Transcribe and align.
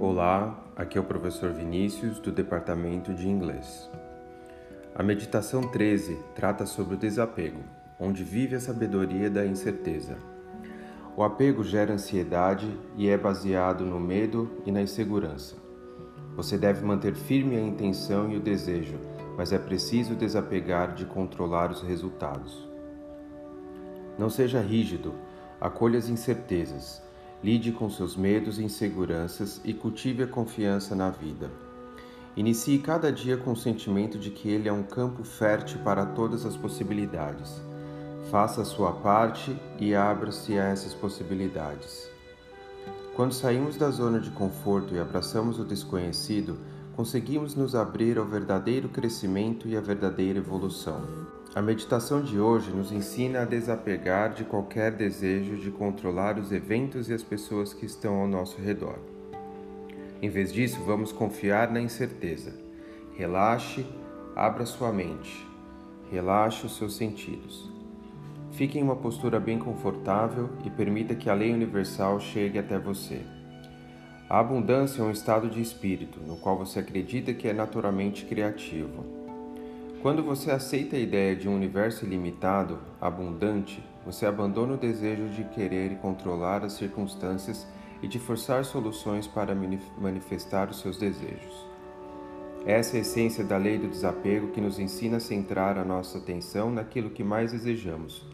Olá, 0.00 0.56
aqui 0.76 0.96
é 0.96 1.00
o 1.00 1.04
professor 1.04 1.50
Vinícius 1.52 2.20
do 2.20 2.30
Departamento 2.30 3.12
de 3.12 3.28
Inglês. 3.28 3.90
A 4.94 5.02
meditação 5.02 5.62
13 5.62 6.16
trata 6.36 6.64
sobre 6.66 6.94
o 6.94 6.96
desapego, 6.96 7.64
onde 7.98 8.22
vive 8.22 8.54
a 8.54 8.60
sabedoria 8.60 9.28
da 9.28 9.44
incerteza. 9.44 10.16
O 11.16 11.24
apego 11.24 11.64
gera 11.64 11.94
ansiedade 11.94 12.72
e 12.96 13.08
é 13.08 13.18
baseado 13.18 13.84
no 13.84 13.98
medo 13.98 14.62
e 14.64 14.70
na 14.70 14.80
insegurança. 14.80 15.56
Você 16.36 16.56
deve 16.56 16.86
manter 16.86 17.16
firme 17.16 17.56
a 17.56 17.60
intenção 17.60 18.30
e 18.30 18.36
o 18.36 18.40
desejo, 18.40 19.00
mas 19.36 19.52
é 19.52 19.58
preciso 19.58 20.14
desapegar 20.14 20.94
de 20.94 21.06
controlar 21.06 21.72
os 21.72 21.82
resultados. 21.82 22.68
Não 24.16 24.30
seja 24.30 24.60
rígido, 24.60 25.12
acolha 25.60 25.98
as 25.98 26.08
incertezas 26.08 27.07
Lide 27.42 27.70
com 27.72 27.88
seus 27.88 28.16
medos 28.16 28.58
e 28.58 28.64
inseguranças 28.64 29.60
e 29.64 29.72
cultive 29.72 30.24
a 30.24 30.26
confiança 30.26 30.94
na 30.94 31.08
vida. 31.08 31.50
Inicie 32.36 32.78
cada 32.78 33.12
dia 33.12 33.36
com 33.36 33.52
o 33.52 33.56
sentimento 33.56 34.18
de 34.18 34.30
que 34.30 34.48
ele 34.48 34.68
é 34.68 34.72
um 34.72 34.82
campo 34.82 35.24
fértil 35.24 35.80
para 35.80 36.04
todas 36.04 36.44
as 36.44 36.56
possibilidades. 36.56 37.60
Faça 38.30 38.62
a 38.62 38.64
sua 38.64 38.92
parte 38.92 39.56
e 39.78 39.94
abra-se 39.94 40.58
a 40.58 40.64
essas 40.64 40.94
possibilidades. 40.94 42.10
Quando 43.14 43.32
saímos 43.32 43.76
da 43.76 43.90
zona 43.90 44.20
de 44.20 44.30
conforto 44.30 44.94
e 44.94 45.00
abraçamos 45.00 45.58
o 45.58 45.64
desconhecido, 45.64 46.58
conseguimos 46.98 47.54
nos 47.54 47.76
abrir 47.76 48.18
ao 48.18 48.24
verdadeiro 48.24 48.88
crescimento 48.88 49.68
e 49.68 49.76
à 49.76 49.80
verdadeira 49.80 50.40
evolução. 50.40 51.00
A 51.54 51.62
meditação 51.62 52.20
de 52.20 52.40
hoje 52.40 52.72
nos 52.72 52.90
ensina 52.90 53.42
a 53.42 53.44
desapegar 53.44 54.34
de 54.34 54.42
qualquer 54.42 54.90
desejo 54.90 55.58
de 55.58 55.70
controlar 55.70 56.36
os 56.40 56.50
eventos 56.50 57.08
e 57.08 57.14
as 57.14 57.22
pessoas 57.22 57.72
que 57.72 57.86
estão 57.86 58.16
ao 58.16 58.26
nosso 58.26 58.60
redor. 58.60 58.98
Em 60.20 60.28
vez 60.28 60.52
disso, 60.52 60.82
vamos 60.84 61.12
confiar 61.12 61.70
na 61.70 61.80
incerteza. 61.80 62.52
Relaxe, 63.14 63.86
abra 64.34 64.66
sua 64.66 64.92
mente, 64.92 65.46
relaxe 66.10 66.66
os 66.66 66.76
seus 66.76 66.96
sentidos. 66.96 67.70
Fique 68.50 68.76
em 68.76 68.82
uma 68.82 68.96
postura 68.96 69.38
bem 69.38 69.60
confortável 69.60 70.50
e 70.64 70.70
permita 70.70 71.14
que 71.14 71.30
a 71.30 71.34
lei 71.34 71.54
universal 71.54 72.18
chegue 72.18 72.58
até 72.58 72.76
você. 72.76 73.37
A 74.28 74.40
abundância 74.40 75.00
é 75.00 75.04
um 75.04 75.10
estado 75.10 75.48
de 75.48 75.62
espírito 75.62 76.20
no 76.20 76.36
qual 76.36 76.58
você 76.58 76.80
acredita 76.80 77.32
que 77.32 77.48
é 77.48 77.52
naturalmente 77.54 78.26
criativo. 78.26 79.02
Quando 80.02 80.22
você 80.22 80.50
aceita 80.50 80.96
a 80.96 80.98
ideia 80.98 81.34
de 81.34 81.48
um 81.48 81.54
universo 81.54 82.04
ilimitado, 82.04 82.78
abundante, 83.00 83.82
você 84.04 84.26
abandona 84.26 84.74
o 84.74 84.76
desejo 84.76 85.30
de 85.30 85.44
querer 85.44 85.96
controlar 85.96 86.62
as 86.62 86.74
circunstâncias 86.74 87.66
e 88.02 88.06
de 88.06 88.18
forçar 88.18 88.66
soluções 88.66 89.26
para 89.26 89.54
manifestar 89.98 90.68
os 90.68 90.78
seus 90.78 90.98
desejos. 90.98 91.66
Essa 92.66 92.96
é 92.96 92.98
a 92.98 93.00
essência 93.00 93.42
da 93.42 93.56
lei 93.56 93.78
do 93.78 93.88
desapego 93.88 94.48
que 94.48 94.60
nos 94.60 94.78
ensina 94.78 95.16
a 95.16 95.20
centrar 95.20 95.78
a 95.78 95.84
nossa 95.86 96.18
atenção 96.18 96.70
naquilo 96.70 97.08
que 97.08 97.24
mais 97.24 97.52
desejamos, 97.52 98.26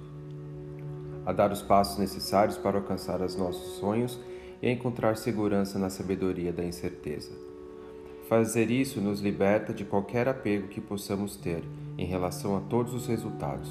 a 1.25 1.33
dar 1.33 1.53
os 1.53 1.63
passos 1.63 1.99
necessários 1.99 2.59
para 2.59 2.79
alcançar 2.79 3.21
os 3.21 3.37
nossos 3.37 3.77
sonhos 3.77 4.19
e 4.65 4.71
encontrar 4.71 5.15
segurança 5.19 5.79
na 5.79 5.91
sabedoria 5.91 6.51
da 6.51 6.65
incerteza. 6.65 7.31
Fazer 8.31 8.71
isso 8.71 8.99
nos 8.99 9.21
liberta 9.21 9.75
de 9.75 9.85
qualquer 9.85 10.27
apego 10.27 10.69
que 10.69 10.81
possamos 10.81 11.37
ter 11.37 11.63
em 11.99 12.07
relação 12.07 12.57
a 12.57 12.61
todos 12.61 12.95
os 12.95 13.07
resultados. 13.07 13.71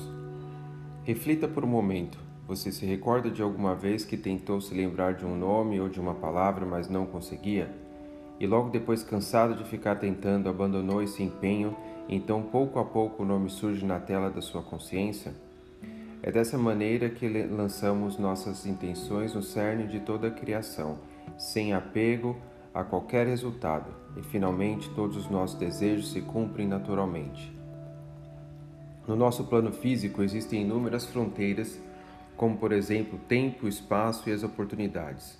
Reflita 1.04 1.48
por 1.48 1.66
um 1.66 1.68
momento. 1.68 2.20
Você 2.48 2.72
se 2.72 2.86
recorda 2.86 3.32
de 3.32 3.42
alguma 3.42 3.74
vez 3.74 4.06
que 4.06 4.16
tentou 4.16 4.62
se 4.62 4.76
lembrar 4.76 5.16
de 5.16 5.26
um 5.26 5.36
nome 5.36 5.82
ou 5.82 5.90
de 5.90 6.00
uma 6.00 6.14
palavra, 6.14 6.64
mas 6.64 6.88
não 6.88 7.08
conseguia? 7.08 7.74
E 8.40 8.46
logo 8.46 8.70
depois, 8.70 9.02
cansado 9.02 9.56
de 9.56 9.64
ficar 9.64 9.96
tentando, 9.96 10.48
abandonou 10.48 11.02
esse 11.02 11.24
empenho, 11.24 11.76
então 12.08 12.44
pouco 12.44 12.78
a 12.78 12.86
pouco 12.86 13.24
o 13.24 13.26
nome 13.26 13.50
surge 13.50 13.84
na 13.84 14.00
tela 14.00 14.30
da 14.30 14.42
sua 14.42 14.62
consciência? 14.62 15.34
É 16.26 16.32
dessa 16.32 16.58
maneira 16.58 17.10
que 17.10 17.28
lançamos 17.28 18.18
nossas 18.18 18.66
intenções 18.66 19.34
no 19.34 19.44
cerne 19.44 19.88
de 19.88 20.00
toda 20.00 20.30
a 20.30 20.32
criação, 20.32 20.98
sem 21.38 21.74
apego 21.74 22.38
a 22.74 22.82
qualquer 22.82 23.28
resultado, 23.28 23.94
e 24.16 24.24
finalmente 24.24 24.90
todos 24.92 25.18
os 25.18 25.30
nossos 25.30 25.60
desejos 25.60 26.14
se 26.14 26.22
cumprem 26.22 26.66
naturalmente. 26.66 27.54
No 29.06 29.18
nosso 29.18 29.44
plano 29.44 29.74
físico 29.74 30.24
existem 30.24 30.62
inúmeras 30.62 31.06
fronteiras, 31.06 31.78
como 32.38 32.56
por 32.56 32.72
exemplo 32.72 33.20
o 33.20 33.28
tempo, 33.28 33.66
o 33.66 33.70
espaço 33.70 34.30
e 34.30 34.32
as 34.32 34.44
oportunidades. 34.44 35.38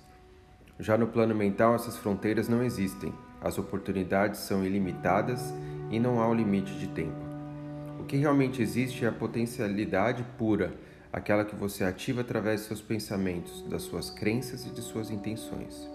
Já 0.78 0.98
no 0.98 1.06
plano 1.06 1.34
mental, 1.34 1.74
essas 1.74 1.96
fronteiras 1.96 2.46
não 2.46 2.62
existem, 2.62 3.10
as 3.40 3.56
oportunidades 3.56 4.40
são 4.40 4.62
ilimitadas 4.62 5.54
e 5.90 5.98
não 5.98 6.20
há 6.20 6.28
um 6.28 6.34
limite 6.34 6.74
de 6.74 6.88
tempo. 6.88 7.23
O 8.04 8.06
que 8.06 8.18
realmente 8.18 8.60
existe 8.60 9.02
é 9.02 9.08
a 9.08 9.12
potencialidade 9.12 10.22
pura, 10.36 10.74
aquela 11.10 11.42
que 11.42 11.56
você 11.56 11.84
ativa 11.84 12.20
através 12.20 12.60
de 12.60 12.66
seus 12.66 12.82
pensamentos, 12.82 13.62
das 13.62 13.80
suas 13.80 14.10
crenças 14.10 14.66
e 14.66 14.68
de 14.68 14.82
suas 14.82 15.10
intenções. 15.10 15.88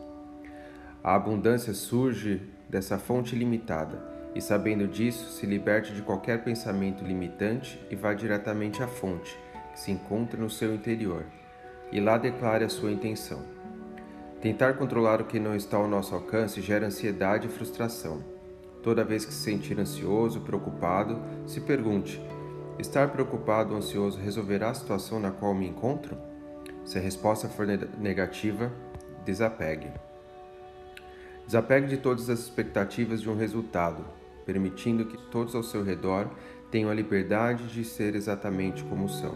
A 1.03 1.13
abundância 1.13 1.71
surge 1.71 2.41
dessa 2.67 2.97
fonte 2.97 3.35
limitada, 3.35 4.01
e 4.33 4.41
sabendo 4.41 4.87
disso, 4.87 5.31
se 5.33 5.45
liberte 5.45 5.93
de 5.93 6.01
qualquer 6.01 6.43
pensamento 6.43 7.03
limitante 7.03 7.79
e 7.91 7.95
vá 7.95 8.11
diretamente 8.15 8.81
à 8.81 8.87
fonte, 8.87 9.37
que 9.71 9.79
se 9.79 9.91
encontra 9.91 10.41
no 10.41 10.49
seu 10.49 10.73
interior, 10.73 11.23
e 11.91 11.99
lá 11.99 12.17
declare 12.17 12.65
a 12.65 12.69
sua 12.69 12.91
intenção. 12.91 13.45
Tentar 14.41 14.73
controlar 14.73 15.21
o 15.21 15.25
que 15.25 15.39
não 15.39 15.55
está 15.55 15.77
ao 15.77 15.87
nosso 15.87 16.15
alcance 16.15 16.59
gera 16.59 16.87
ansiedade 16.87 17.45
e 17.45 17.51
frustração. 17.51 18.38
Toda 18.81 19.03
vez 19.03 19.25
que 19.25 19.33
se 19.33 19.43
sentir 19.43 19.79
ansioso, 19.79 20.41
preocupado, 20.41 21.19
se 21.45 21.59
pergunte: 21.61 22.21
estar 22.77 23.09
preocupado 23.09 23.71
ou 23.71 23.77
ansioso 23.77 24.17
resolverá 24.19 24.69
a 24.69 24.73
situação 24.73 25.19
na 25.19 25.31
qual 25.31 25.53
me 25.53 25.67
encontro? 25.67 26.17
Se 26.85 26.97
a 26.97 27.01
resposta 27.01 27.49
for 27.49 27.67
negativa, 27.67 28.71
desapegue. 29.25 29.91
Desapegue 31.45 31.87
de 31.87 31.97
todas 31.97 32.29
as 32.29 32.39
expectativas 32.39 33.21
de 33.21 33.29
um 33.29 33.35
resultado, 33.35 34.05
permitindo 34.45 35.05
que 35.05 35.17
todos 35.29 35.55
ao 35.55 35.63
seu 35.63 35.83
redor 35.83 36.29
tenham 36.71 36.89
a 36.89 36.93
liberdade 36.93 37.67
de 37.67 37.83
ser 37.83 38.15
exatamente 38.15 38.83
como 38.83 39.09
são. 39.09 39.35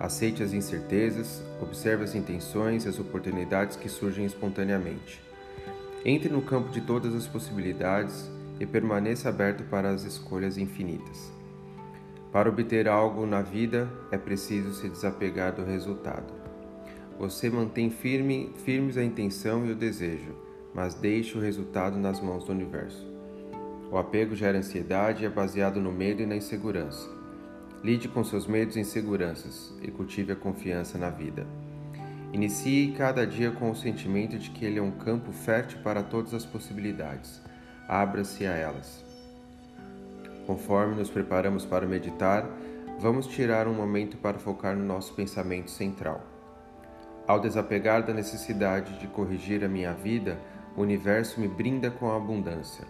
Aceite 0.00 0.44
as 0.44 0.52
incertezas, 0.52 1.42
observe 1.60 2.04
as 2.04 2.14
intenções 2.14 2.84
e 2.84 2.88
as 2.88 3.00
oportunidades 3.00 3.76
que 3.76 3.88
surgem 3.88 4.24
espontaneamente. 4.24 5.20
Entre 6.04 6.28
no 6.28 6.40
campo 6.40 6.70
de 6.70 6.80
todas 6.80 7.14
as 7.14 7.26
possibilidades 7.26 8.30
e 8.60 8.66
permaneça 8.66 9.28
aberto 9.28 9.64
para 9.64 9.90
as 9.90 10.04
escolhas 10.04 10.58
infinitas. 10.58 11.32
Para 12.32 12.48
obter 12.48 12.88
algo 12.88 13.24
na 13.26 13.42
vida 13.42 13.88
é 14.10 14.18
preciso 14.18 14.74
se 14.74 14.88
desapegar 14.88 15.54
do 15.54 15.64
resultado. 15.64 16.32
Você 17.18 17.50
mantém 17.50 17.90
firme, 17.90 18.52
firmes 18.64 18.96
a 18.96 19.02
intenção 19.02 19.66
e 19.66 19.72
o 19.72 19.76
desejo 19.76 20.48
mas 20.74 20.94
deixe 20.94 21.36
o 21.36 21.40
resultado 21.40 21.98
nas 21.98 22.20
mãos 22.20 22.44
do 22.44 22.52
universo. 22.52 23.06
O 23.90 23.96
apego 23.96 24.36
gera 24.36 24.58
ansiedade 24.58 25.22
e 25.22 25.26
é 25.26 25.28
baseado 25.28 25.80
no 25.80 25.90
medo 25.90 26.22
e 26.22 26.26
na 26.26 26.36
insegurança. 26.36 27.08
Lide 27.82 28.08
com 28.08 28.22
seus 28.22 28.46
medos 28.46 28.76
e 28.76 28.80
inseguranças 28.80 29.74
e 29.82 29.90
cultive 29.90 30.32
a 30.32 30.36
confiança 30.36 30.98
na 30.98 31.10
vida. 31.10 31.46
Inicie 32.32 32.92
cada 32.92 33.26
dia 33.26 33.50
com 33.50 33.70
o 33.70 33.76
sentimento 33.76 34.38
de 34.38 34.50
que 34.50 34.64
ele 34.64 34.78
é 34.78 34.82
um 34.82 34.90
campo 34.90 35.32
fértil 35.32 35.78
para 35.82 36.02
todas 36.02 36.34
as 36.34 36.44
possibilidades. 36.44 37.40
Abra-se 37.88 38.46
a 38.46 38.52
elas. 38.52 39.02
Conforme 40.46 40.94
nos 40.94 41.08
preparamos 41.08 41.64
para 41.64 41.86
meditar, 41.86 42.46
vamos 43.00 43.26
tirar 43.26 43.66
um 43.66 43.72
momento 43.72 44.18
para 44.18 44.38
focar 44.38 44.76
no 44.76 44.84
nosso 44.84 45.14
pensamento 45.14 45.70
central. 45.70 46.20
Ao 47.26 47.40
desapegar 47.40 48.04
da 48.04 48.12
necessidade 48.12 48.98
de 48.98 49.06
corrigir 49.06 49.64
a 49.64 49.68
minha 49.68 49.94
vida, 49.94 50.38
o 50.76 50.82
universo 50.82 51.40
me 51.40 51.48
brinda 51.48 51.90
com 51.90 52.10
a 52.10 52.16
abundância. 52.16 52.84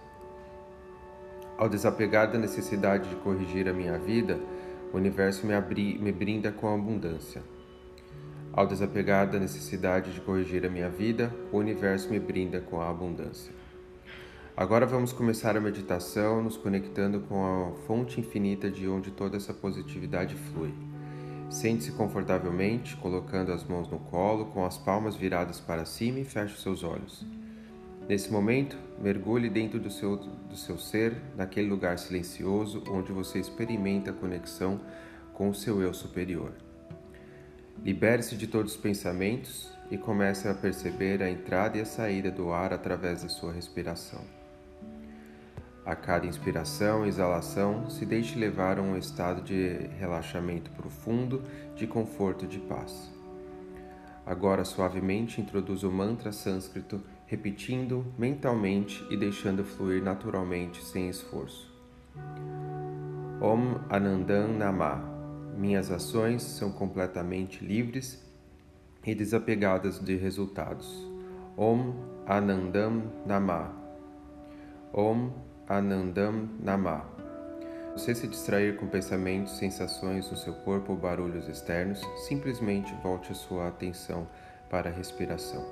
Ao 1.57 1.69
desapegar 1.69 2.33
da 2.33 2.39
necessidade 2.39 3.09
de 3.09 3.15
corrigir 3.17 3.69
a 3.69 3.73
minha 3.73 3.97
vida, 3.99 4.37
o 4.93 4.97
universo 4.97 5.47
me, 5.47 5.55
abri, 5.55 5.97
me 5.97 6.11
brinda 6.11 6.51
com 6.51 6.67
a 6.67 6.75
abundância. 6.75 7.41
Ao 8.53 8.67
desapegar 8.67 9.31
da 9.31 9.39
necessidade 9.39 10.13
de 10.13 10.21
corrigir 10.21 10.67
a 10.67 10.69
minha 10.69 10.89
vida, 10.89 11.33
o 11.53 11.59
universo 11.59 12.11
me 12.11 12.19
brinda 12.19 12.61
com 12.61 12.81
a 12.81 12.91
abundância. 12.91 13.53
Agora 14.59 14.85
vamos 14.85 15.13
começar 15.13 15.57
a 15.57 15.61
meditação 15.61 16.43
nos 16.43 16.57
conectando 16.57 17.21
com 17.21 17.47
a 17.47 17.81
fonte 17.87 18.19
infinita 18.19 18.69
de 18.69 18.89
onde 18.89 19.13
toda 19.13 19.37
essa 19.37 19.55
positividade 19.55 20.35
flui. 20.35 20.75
Sente-se 21.49 21.93
confortavelmente, 21.93 22.97
colocando 22.97 23.53
as 23.53 23.63
mãos 23.63 23.89
no 23.89 24.01
colo, 24.01 24.47
com 24.47 24.67
as 24.67 24.77
palmas 24.77 25.15
viradas 25.15 25.61
para 25.61 25.85
cima 25.85 26.19
e 26.19 26.25
feche 26.25 26.61
seus 26.61 26.83
olhos. 26.83 27.25
Nesse 28.09 28.33
momento, 28.33 28.77
mergulhe 29.01 29.49
dentro 29.49 29.79
do 29.79 29.93
seu, 29.93 30.17
do 30.17 30.57
seu 30.57 30.77
ser, 30.77 31.15
naquele 31.37 31.69
lugar 31.69 31.97
silencioso 31.97 32.83
onde 32.91 33.13
você 33.13 33.39
experimenta 33.39 34.11
a 34.11 34.15
conexão 34.15 34.81
com 35.35 35.51
o 35.51 35.55
seu 35.55 35.81
eu 35.81 35.95
superior. 35.95 36.51
Libere-se 37.85 38.37
de 38.37 38.49
todos 38.49 38.73
os 38.73 38.81
pensamentos 38.81 39.73
e 39.89 39.97
comece 39.97 40.49
a 40.49 40.55
perceber 40.55 41.23
a 41.23 41.31
entrada 41.31 41.79
e 41.79 41.81
a 41.81 41.87
saída 41.87 42.29
do 42.29 42.53
ar 42.53 42.73
através 42.73 43.23
da 43.23 43.29
sua 43.29 43.53
respiração. 43.53 44.38
A 45.89 45.97
cada 45.97 46.27
inspiração 46.27 47.07
e 47.07 47.09
exalação, 47.09 47.89
se 47.89 48.05
deixe 48.05 48.39
levar 48.39 48.79
a 48.79 48.83
um 48.83 48.95
estado 48.95 49.41
de 49.41 49.89
relaxamento 49.99 50.71
profundo, 50.73 51.43
de 51.75 51.87
conforto 51.87 52.45
e 52.45 52.49
de 52.49 52.59
paz. 52.59 53.11
Agora, 54.27 54.67
suavemente, 54.67 55.41
introduza 55.41 55.89
o 55.89 55.91
mantra 55.91 56.31
sânscrito, 56.31 57.01
repetindo 57.25 58.05
mentalmente 58.19 59.03
e 59.09 59.17
deixando 59.17 59.65
fluir 59.65 60.03
naturalmente, 60.03 60.85
sem 60.85 61.09
esforço. 61.09 61.75
Om 63.41 63.81
Anandam 63.89 64.49
Namah. 64.59 65.03
Minhas 65.57 65.91
ações 65.91 66.43
são 66.43 66.71
completamente 66.71 67.65
livres 67.65 68.23
e 69.07 69.15
desapegadas 69.15 69.99
de 69.99 70.17
resultados. 70.17 71.11
Om 71.57 71.95
Anandam 72.27 73.11
Namah. 73.25 73.73
Om 74.93 75.48
Anandam 75.69 76.49
Namah. 76.59 77.05
Você 77.93 78.15
se 78.15 78.27
distrair 78.27 78.77
com 78.77 78.87
pensamentos, 78.87 79.59
sensações 79.59 80.31
no 80.31 80.37
seu 80.37 80.55
corpo 80.55 80.93
ou 80.93 80.99
barulhos 80.99 81.47
externos, 81.47 82.01
simplesmente 82.27 82.95
volte 83.03 83.33
a 83.33 83.35
sua 83.35 83.69
atenção 83.69 84.27
para 84.71 84.89
a 84.89 84.93
respiração. 84.93 85.63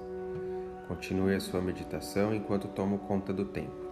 Continue 0.87 1.35
a 1.35 1.41
sua 1.41 1.63
meditação 1.63 2.35
enquanto 2.35 2.69
tomo 2.69 2.99
conta 2.99 3.33
do 3.33 3.47
tempo. 3.47 3.87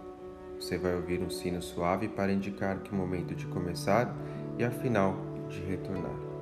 Você 0.59 0.77
vai 0.77 0.93
ouvir 0.93 1.23
um 1.23 1.29
sino 1.29 1.61
suave 1.61 2.07
para 2.07 2.31
indicar 2.31 2.79
que 2.81 2.91
o 2.91 2.95
momento 2.95 3.33
de 3.33 3.47
começar 3.47 4.15
e 4.59 4.63
afinal 4.63 5.15
de 5.49 5.59
retornar. 5.61 6.34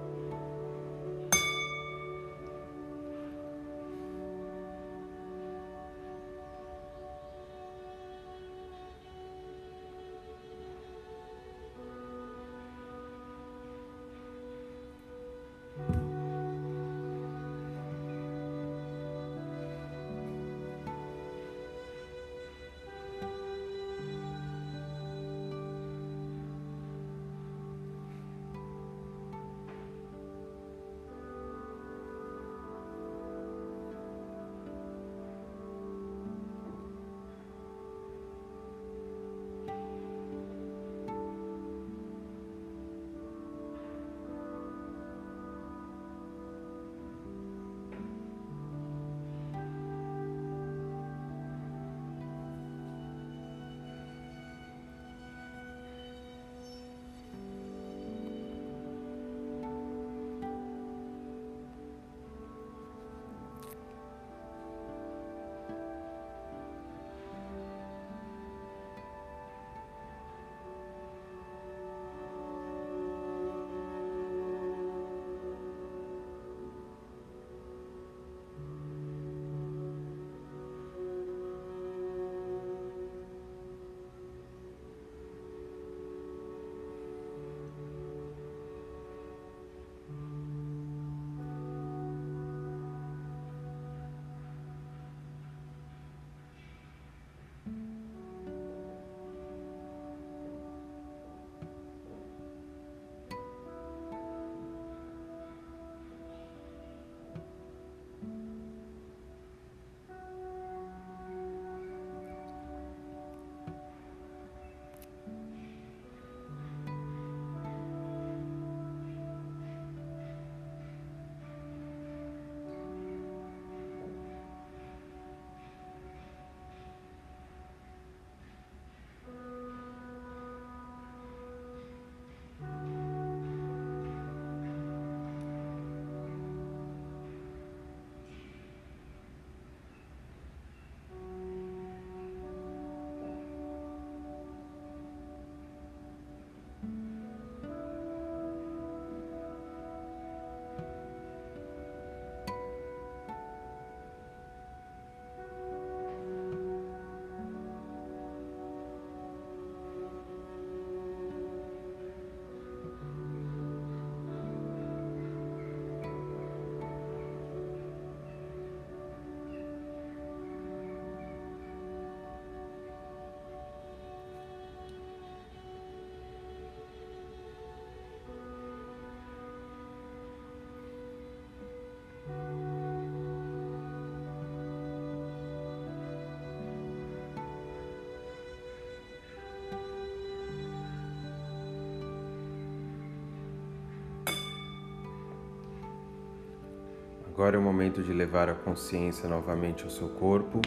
Agora 197.43 197.57
é 197.57 197.59
o 197.59 197.61
momento 197.61 198.01
de 198.01 198.13
levar 198.13 198.47
a 198.47 198.53
consciência 198.53 199.27
novamente 199.27 199.83
ao 199.83 199.89
seu 199.89 200.07
corpo. 200.07 200.61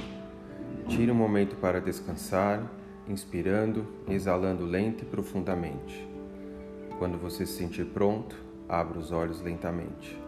Tire 0.86 1.10
um 1.10 1.14
momento 1.14 1.56
para 1.56 1.80
descansar, 1.80 2.70
inspirando 3.08 3.86
exalando 4.06 4.66
lento 4.66 5.02
e 5.02 5.06
profundamente. 5.06 6.06
Quando 6.98 7.16
você 7.16 7.46
se 7.46 7.54
sentir 7.54 7.86
pronto, 7.86 8.36
abra 8.68 8.98
os 8.98 9.10
olhos 9.10 9.40
lentamente. 9.40 10.20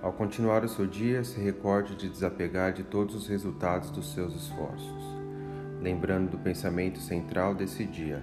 Ao 0.00 0.12
continuar 0.12 0.62
o 0.62 0.68
seu 0.68 0.86
dia, 0.86 1.24
se 1.24 1.40
recorde 1.40 1.96
de 1.96 2.08
desapegar 2.08 2.72
de 2.72 2.84
todos 2.84 3.16
os 3.16 3.26
resultados 3.26 3.90
dos 3.90 4.14
seus 4.14 4.32
esforços, 4.32 5.04
lembrando 5.82 6.30
do 6.30 6.38
pensamento 6.38 7.00
central 7.00 7.52
desse 7.52 7.84
dia. 7.84 8.22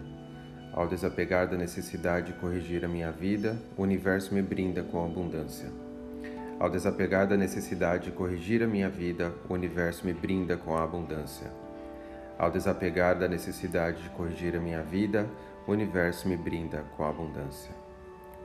Ao 0.72 0.88
desapegar 0.88 1.50
da 1.50 1.58
necessidade 1.58 2.32
de 2.32 2.40
corrigir 2.40 2.86
a 2.86 2.88
minha 2.88 3.12
vida, 3.12 3.62
o 3.76 3.82
universo 3.82 4.34
me 4.34 4.42
brinda 4.42 4.84
com 4.84 5.04
abundância. 5.04 5.70
Ao 6.60 6.70
desapegar 6.70 7.28
da 7.28 7.38
necessidade 7.38 8.06
de 8.06 8.12
corrigir 8.12 8.64
a 8.64 8.68
minha 8.68 8.90
vida, 8.90 9.32
o 9.48 9.54
universo 9.54 10.06
me 10.06 10.14
brinda 10.14 10.58
com 10.58 10.76
a 10.76 10.84
abundância. 10.84 11.52
Ao 12.38 12.50
desapegar 12.50 13.18
da 13.18 13.28
necessidade 13.28 14.02
de 14.02 14.10
corrigir 14.10 14.56
a 14.56 14.60
minha 14.60 14.82
vida, 14.82 15.28
o 15.68 15.72
universo 15.72 16.28
me 16.28 16.36
brinda 16.36 16.84
com 16.96 17.04
a 17.04 17.10
abundância. 17.10 17.72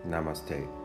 Namastê. 0.04 0.81